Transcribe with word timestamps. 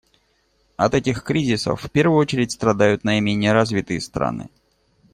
От 0.77 0.95
этих 0.95 1.23
кризисов 1.23 1.83
в 1.83 1.91
первую 1.91 2.17
очередь 2.17 2.51
страдают 2.51 3.03
наименее 3.03 3.51
развитые 3.53 4.01
страны. 4.01 4.49